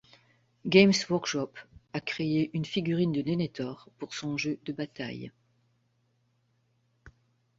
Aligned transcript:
Games 0.67 0.95
Workshop 1.11 1.51
a 1.93 2.01
créé 2.01 2.49
une 2.55 2.65
figurine 2.65 3.11
de 3.11 3.21
Denethor 3.21 3.87
pour 3.99 4.15
son 4.15 4.35
jeu 4.35 4.57
de 4.65 4.73
bataille. 4.73 5.31